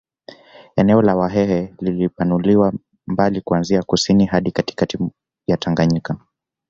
[0.75, 2.73] Eneo la Wahehe lilipanuliwa
[3.07, 4.97] mbali kuanzia kusini hadi katikati
[5.47, 6.17] ya Tangayika